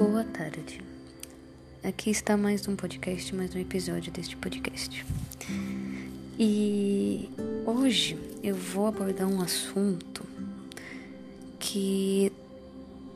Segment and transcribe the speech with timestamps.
[0.00, 0.80] Boa tarde.
[1.84, 5.04] Aqui está mais um podcast, mais um episódio deste podcast.
[6.38, 7.28] E
[7.66, 10.24] hoje eu vou abordar um assunto
[11.58, 12.32] que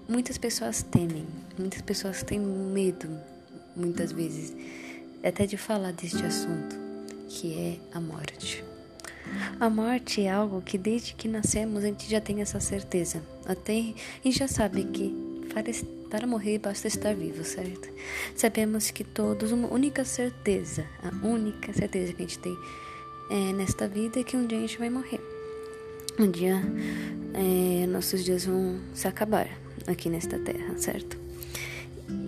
[0.07, 1.25] muitas pessoas temem,
[1.59, 3.09] muitas pessoas têm medo,
[3.75, 4.55] muitas vezes,
[5.25, 6.77] até de falar deste assunto,
[7.31, 8.63] que é a morte.
[9.59, 13.23] A morte é algo que desde que nascemos a gente já tem essa certeza.
[13.47, 13.73] Até
[14.23, 15.25] gente já sabe que
[16.15, 17.89] para morrer basta estar vivo, certo?
[18.37, 22.57] Sabemos que todos, uma única certeza, a única certeza que a gente tem
[23.29, 25.21] é, nesta vida é que um dia a gente vai morrer.
[26.17, 26.63] Um dia
[27.35, 29.49] é, nossos dias vão se acabar
[29.89, 31.19] aqui nesta terra, certo?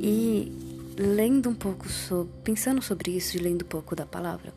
[0.00, 0.50] E
[0.98, 4.52] lendo um pouco sobre, pensando sobre isso e lendo um pouco da palavra,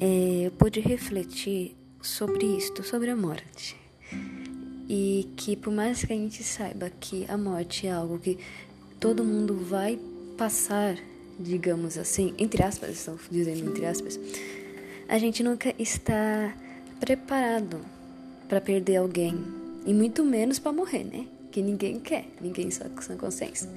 [0.00, 3.85] é, eu pude refletir sobre isto, sobre a morte.
[4.88, 8.38] E que por mais que a gente saiba que a morte é algo que
[9.00, 9.98] todo mundo vai
[10.36, 10.96] passar,
[11.38, 14.18] digamos assim, entre aspas, estou dizendo entre aspas,
[15.08, 16.54] a gente nunca está
[17.00, 17.80] preparado
[18.48, 19.34] para perder alguém
[19.84, 21.26] e muito menos para morrer, né?
[21.50, 23.68] Que ninguém quer, ninguém só com consciência.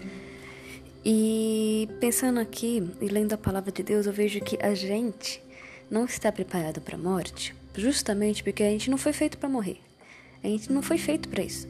[1.03, 5.41] E pensando aqui e lendo a palavra de Deus, eu vejo que a gente
[5.89, 9.79] não está preparado para a morte, justamente porque a gente não foi feito para morrer.
[10.43, 11.67] A gente não foi feito para isso.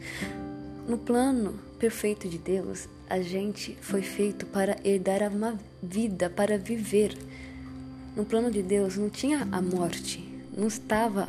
[0.87, 7.17] No plano perfeito de Deus, a gente foi feito para herdar uma vida, para viver.
[8.15, 10.23] No plano de Deus não tinha a morte,
[10.55, 11.27] não estava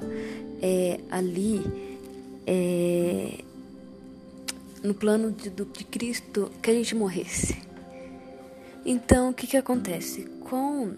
[0.61, 1.63] é, ali
[2.47, 3.45] é,
[4.83, 7.57] no plano de, de Cristo que a gente morresse.
[8.85, 10.25] Então, o que, que acontece?
[10.41, 10.95] Com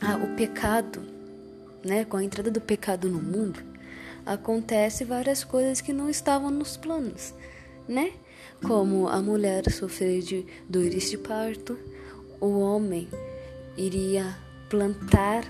[0.00, 1.02] a, o pecado,
[1.84, 3.69] né, com a entrada do pecado no mundo,
[4.32, 7.34] acontece várias coisas que não estavam nos planos,
[7.88, 8.12] né?
[8.64, 11.76] Como a mulher sofrer de dores de parto,
[12.40, 13.08] o homem
[13.76, 14.36] iria
[14.68, 15.44] plantar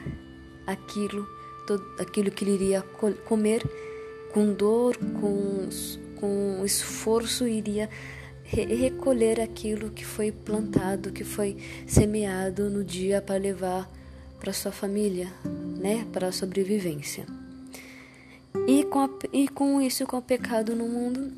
[0.67, 1.29] aquilo,
[1.67, 2.83] todo, aquilo que ele iria
[3.27, 3.63] comer
[4.33, 5.69] com dor, com,
[6.19, 7.91] com esforço, iria
[8.45, 13.91] re recolher aquilo que foi plantado, que foi semeado no dia para levar
[14.39, 15.31] para sua família,
[15.79, 17.40] né, para a sobrevivência.
[18.67, 21.33] E com, a, e com isso, com o pecado no mundo,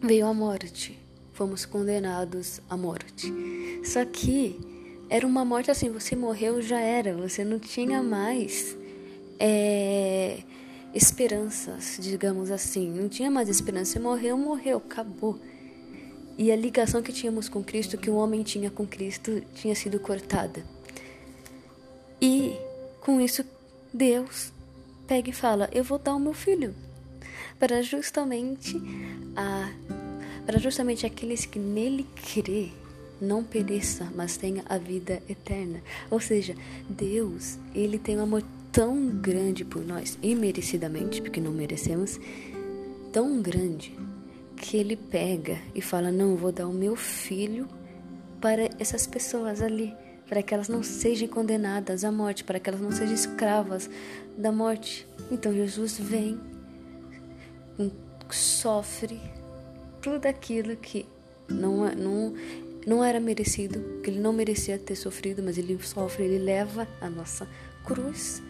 [0.00, 0.98] veio a morte.
[1.32, 3.32] Fomos condenados à morte.
[3.84, 4.58] Só que
[5.08, 7.14] era uma morte assim: você morreu, já era.
[7.16, 8.76] Você não tinha mais
[9.40, 10.42] é,
[10.94, 12.90] esperanças, digamos assim.
[12.90, 13.92] Não tinha mais esperança.
[13.92, 15.40] Você morreu, morreu, acabou.
[16.36, 19.98] E a ligação que tínhamos com Cristo, que o homem tinha com Cristo, tinha sido
[19.98, 20.64] cortada.
[22.20, 22.56] E
[23.00, 23.44] com isso,
[23.92, 24.53] Deus
[25.06, 26.74] pega e fala: Eu vou dar o meu filho
[27.58, 28.76] para justamente
[29.36, 29.70] a
[30.44, 32.70] para justamente aqueles que nele crê
[33.20, 35.80] não pereça, mas tenha a vida eterna.
[36.10, 36.54] Ou seja,
[36.86, 42.20] Deus, ele tem um amor tão grande por nós, imerecidamente, porque não merecemos,
[43.12, 43.96] tão grande
[44.56, 47.68] que ele pega e fala: "Não, vou dar o meu filho
[48.40, 49.94] para essas pessoas ali,
[50.28, 53.88] para que elas não sejam condenadas à morte, para que elas não sejam escravas
[54.36, 55.06] da morte.
[55.30, 56.40] Então Jesus vem,
[58.30, 59.20] sofre
[60.00, 61.06] tudo aquilo que
[61.48, 62.34] não, é, não,
[62.86, 67.08] não era merecido, que ele não merecia ter sofrido, mas ele sofre, ele leva a
[67.08, 67.48] nossa
[67.84, 68.42] cruz.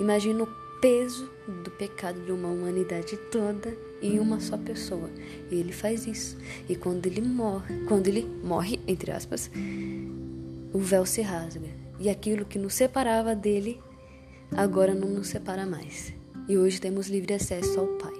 [0.00, 0.48] Imagina o
[0.80, 1.30] peso
[1.62, 5.08] do pecado de uma humanidade toda em uma só pessoa.
[5.50, 6.36] E ele faz isso.
[6.68, 9.50] E quando ele morre, quando ele morre, entre aspas,
[10.74, 11.68] o véu se rasga.
[12.00, 13.80] E aquilo que nos separava dele
[14.50, 16.12] agora não nos separa mais.
[16.48, 18.12] E hoje temos livre acesso ao Pai.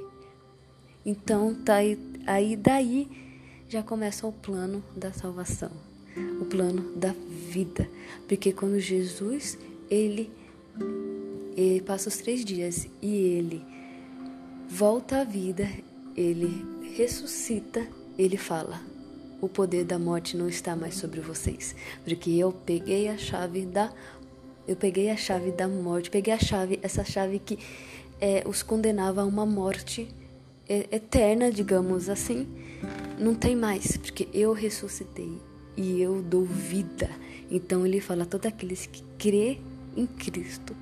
[1.05, 3.11] Então, tá aí, aí daí
[3.69, 5.71] já começa o plano da salvação,
[6.41, 7.13] o plano da
[7.51, 7.91] vida.
[8.29, 9.59] Porque quando Jesus,
[9.91, 10.31] ele,
[11.57, 13.63] ele passa os três dias e ele
[14.69, 15.69] volta à vida,
[16.17, 16.65] ele
[16.97, 17.87] ressuscita,
[18.17, 18.81] ele fala:
[19.45, 21.75] o poder da morte não está mais sobre vocês,
[22.05, 23.93] porque eu peguei a chave da
[24.67, 27.59] eu peguei a chave da morte, peguei a chave, essa chave que
[28.19, 30.09] é, os condenava a uma morte
[30.69, 32.47] eterna, digamos assim.
[33.19, 35.39] Não tem mais, porque eu ressuscitei
[35.77, 37.11] e eu dou vida.
[37.51, 39.59] Então ele fala: todos aqueles que crê
[39.97, 40.75] em Cristo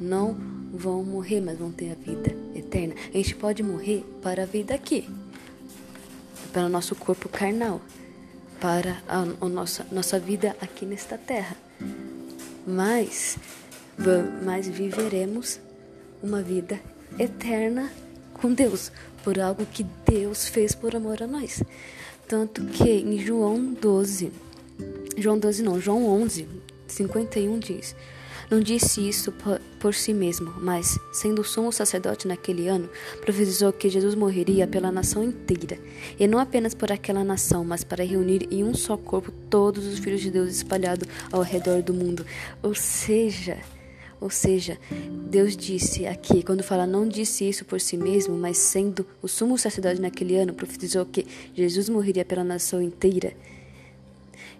[0.00, 0.36] não
[0.72, 2.94] vão morrer, mas vão ter a vida eterna.
[3.12, 5.08] A gente pode morrer para a vida aqui,
[6.52, 7.80] para o nosso corpo carnal,
[8.60, 11.56] para a, a nossa, nossa vida aqui nesta terra
[12.66, 13.38] mas,
[14.42, 15.60] mas viveremos
[16.22, 16.80] uma vida
[17.18, 17.90] eterna
[18.34, 18.90] com Deus,
[19.22, 21.62] por algo que Deus fez por amor a nós.
[22.26, 24.32] Tanto que em João 12,
[25.16, 26.46] João 12 não, João 11,
[26.86, 27.94] 51 diz:
[28.50, 33.88] Não disse isso por, por si mesmo, mas, sendo sumo sacerdote naquele ano, profetizou que
[33.88, 35.78] Jesus morreria pela nação inteira,
[36.18, 40.00] e não apenas por aquela nação, mas para reunir em um só corpo todos os
[40.00, 42.26] filhos de Deus espalhados ao redor do mundo.
[42.60, 43.56] Ou seja,
[44.20, 44.76] ou seja,
[45.30, 49.56] Deus disse aqui, quando fala não disse isso por si mesmo, mas sendo o sumo
[49.56, 51.24] sacerdote naquele ano, profetizou que
[51.54, 53.32] Jesus morreria pela nação inteira.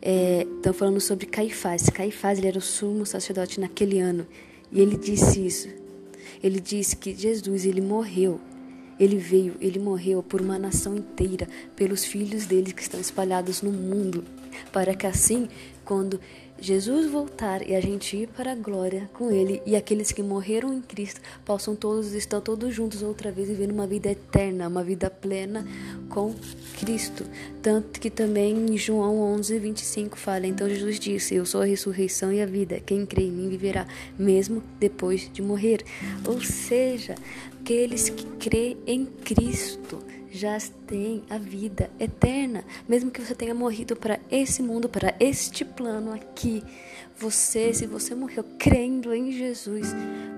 [0.03, 1.91] Estão é, falando sobre Caifás.
[1.91, 4.27] Caifás ele era o sumo sacerdote naquele ano.
[4.73, 5.69] E ele disse isso.
[6.43, 8.41] Ele disse que Jesus ele morreu.
[8.99, 13.73] Ele veio, ele morreu por uma nação inteira, pelos filhos dele que estão espalhados no
[13.73, 14.23] mundo,
[14.73, 15.49] para que assim,
[15.85, 16.21] quando
[16.61, 20.75] Jesus voltar e a gente ir para a glória com Ele e aqueles que morreram
[20.75, 25.09] em Cristo possam todos estar todos juntos outra vez vivendo uma vida eterna, uma vida
[25.09, 25.67] plena
[26.11, 26.35] com
[26.79, 27.25] Cristo.
[27.63, 32.31] Tanto que também em João 11, 25 fala: Então Jesus disse: Eu sou a ressurreição
[32.31, 32.79] e a vida.
[32.79, 33.87] Quem crê em mim viverá,
[34.19, 35.83] mesmo depois de morrer.
[36.27, 37.15] Ou seja,
[37.59, 39.99] aqueles que crê em Cristo
[40.31, 42.65] já tem a vida eterna.
[42.89, 46.63] Mesmo que você tenha morrido para esse mundo, para este plano aqui,
[47.19, 49.89] você, se você morreu crendo em Jesus,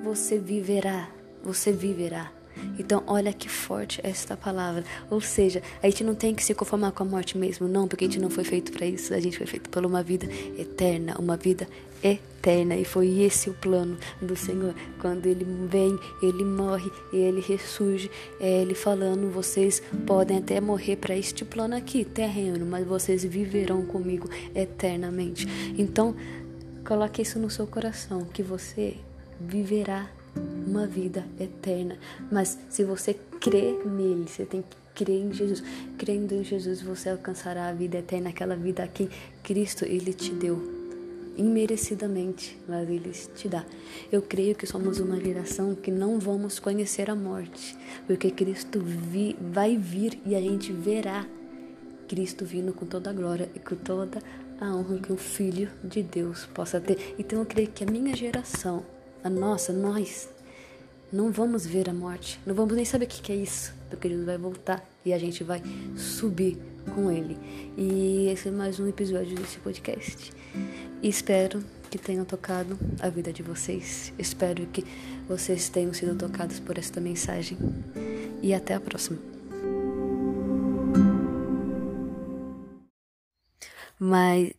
[0.03, 1.09] você viverá.
[1.45, 2.33] Você viverá.
[2.79, 4.85] Então, olha que forte esta palavra.
[5.11, 8.05] Ou seja, a gente não tem que se conformar com a morte mesmo, não, porque
[8.05, 9.15] a gente não foi feito para isso.
[9.15, 10.27] A gente foi feito por uma vida
[10.59, 11.69] eterna, uma vida
[12.03, 12.77] eterna.
[12.77, 14.75] E foi esse o plano do Senhor.
[15.01, 18.11] Quando ele vem, ele morre, ele ressurge.
[18.41, 23.85] É ele falando: vocês podem até morrer para este plano aqui, terreno, mas vocês viverão
[23.85, 25.47] comigo eternamente.
[25.79, 26.15] Então,
[26.85, 28.97] coloque isso no seu coração, que você
[29.41, 30.11] viverá
[30.67, 31.97] uma vida eterna.
[32.31, 35.63] Mas se você crê nele, você tem que crer em Jesus.
[35.99, 39.09] Crendo em Jesus, você alcançará a vida eterna, aquela vida que
[39.43, 40.82] Cristo ele te deu
[41.37, 43.65] imerecidamente, mas ele te dá.
[44.11, 47.77] Eu creio que somos uma geração que não vamos conhecer a morte,
[48.07, 51.27] porque Cristo vi, vai vir e a gente verá
[52.09, 54.19] Cristo vindo com toda a glória e com toda
[54.61, 57.15] a honra que o Filho de Deus possa ter.
[57.19, 58.85] Então eu creio que a minha geração
[59.25, 60.29] a nossa, nós,
[61.13, 64.25] não vamos ver a morte, não vamos nem saber o que é isso, porque ele
[64.25, 65.63] vai voltar e a gente vai
[65.95, 66.59] subir
[66.95, 67.37] com ele.
[67.77, 70.33] E esse é mais um episódio desse podcast.
[71.03, 74.13] E espero que tenham tocado a vida de vocês.
[74.19, 74.85] Espero que
[75.29, 77.59] vocês tenham sido tocados por esta mensagem.
[78.41, 79.19] E até a próxima.
[83.99, 84.53] Mas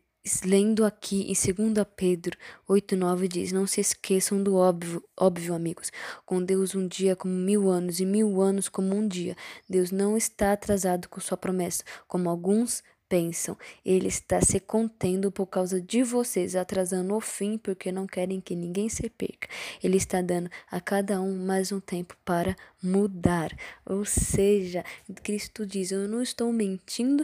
[0.46, 2.38] lendo aqui em 2 Pedro
[2.68, 5.92] 8,9 diz: Não se esqueçam do óbvio, óbvio, amigos.
[6.26, 9.36] Com Deus, um dia como mil anos, e mil anos como um dia.
[9.70, 12.82] Deus não está atrasado com sua promessa, como alguns
[13.14, 13.56] pensam.
[13.86, 18.56] Ele está se contendo por causa de vocês, atrasando o fim porque não querem que
[18.56, 19.48] ninguém se perca.
[19.84, 23.56] Ele está dando a cada um mais um tempo para mudar.
[23.86, 24.84] Ou seja,
[25.22, 27.24] Cristo diz: Eu não estou mentindo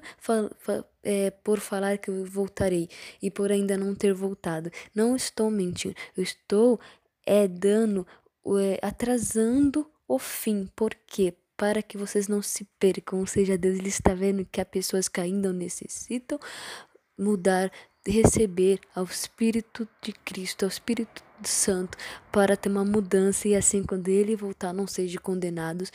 [1.02, 2.88] é, por falar que eu voltarei
[3.20, 4.70] e por ainda não ter voltado.
[4.94, 5.96] Não estou mentindo.
[6.16, 6.80] Eu estou
[7.26, 8.06] é, dando,
[8.60, 10.70] é, atrasando o fim.
[10.76, 11.34] Por quê?
[11.60, 13.20] Para que vocês não se percam.
[13.20, 16.40] Ou seja, Deus ele está vendo que há pessoas que ainda necessitam
[17.18, 17.70] mudar,
[18.08, 21.98] receber ao Espírito de Cristo, ao Espírito Santo,
[22.32, 25.92] para ter uma mudança e assim, quando ele voltar, não sejam condenados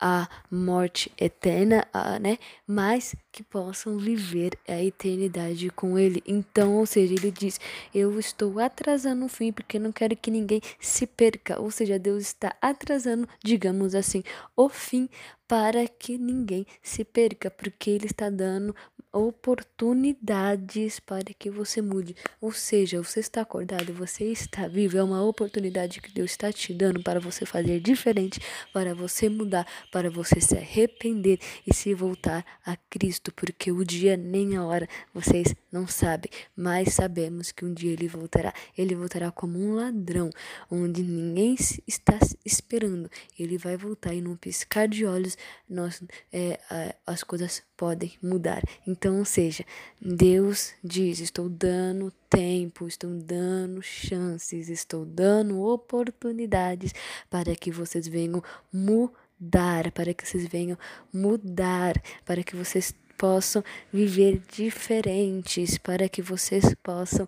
[0.00, 1.86] à morte eterna,
[2.20, 2.38] né?
[2.66, 6.22] Mas que possam viver a eternidade com ele.
[6.26, 7.58] Então, ou seja, ele diz:
[7.94, 11.58] Eu estou atrasando o fim porque não quero que ninguém se perca.
[11.58, 14.22] Ou seja, Deus está atrasando, digamos assim,
[14.54, 15.08] o fim
[15.48, 18.74] para que ninguém se perca, porque ele está dando
[19.14, 22.14] oportunidades para que você mude.
[22.40, 26.72] Ou seja, você está acordado, você está vivo, é uma oportunidade que Deus está te
[26.74, 28.40] dando para você fazer diferente,
[28.72, 34.16] para você mudar, para você se arrepender e se voltar a Cristo, porque o dia
[34.16, 38.52] nem a hora vocês não sabem, mas sabemos que um dia ele voltará.
[38.76, 40.30] Ele voltará como um ladrão,
[40.70, 43.10] onde ninguém está esperando.
[43.38, 45.36] Ele vai voltar e num piscar de olhos
[45.68, 46.58] nós, é,
[47.06, 48.62] as coisas podem mudar.
[48.86, 49.64] Então, ou seja,
[50.00, 56.92] Deus diz: estou dando tempo, estou dando chances, estou dando oportunidades
[57.30, 60.78] para que vocês venham mudar, para que vocês venham
[61.12, 63.62] mudar, para que vocês possam
[63.92, 67.26] viver diferentes, para que vocês possam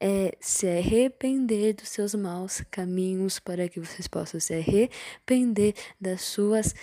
[0.00, 6.74] é, se arrepender dos seus maus caminhos, para que vocês possam se arrepender das suas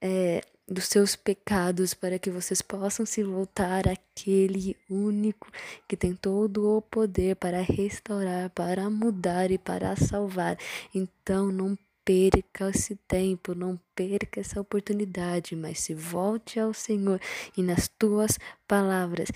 [0.00, 5.50] é, dos seus pecados, para que vocês possam se voltar àquele único
[5.88, 10.58] que tem todo o poder para restaurar, para mudar e para salvar.
[10.94, 17.20] Então não perca esse tempo, não perca essa oportunidade, mas se volte ao Senhor
[17.56, 19.28] e nas tuas palavras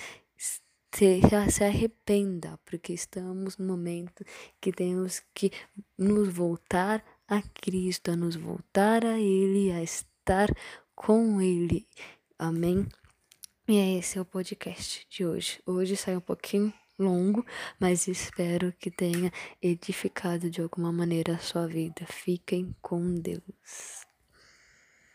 [0.94, 4.24] se, arrependa, porque estamos no momento
[4.60, 5.50] que temos que
[5.96, 10.48] nos voltar a Cristo, a nos voltar a Ele, a estar
[11.04, 11.86] com Ele.
[12.38, 12.86] Amém?
[13.68, 15.60] E é esse é o podcast de hoje.
[15.66, 17.44] Hoje sai um pouquinho longo,
[17.80, 22.06] mas espero que tenha edificado de alguma maneira a sua vida.
[22.06, 24.11] Fiquem com Deus.